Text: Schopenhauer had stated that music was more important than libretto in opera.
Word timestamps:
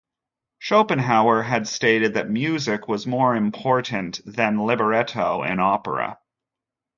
Schopenhauer 0.57 1.43
had 1.43 1.67
stated 1.67 2.15
that 2.15 2.27
music 2.27 2.87
was 2.87 3.05
more 3.05 3.35
important 3.35 4.19
than 4.25 4.65
libretto 4.65 5.43
in 5.43 5.59
opera. 5.59 6.17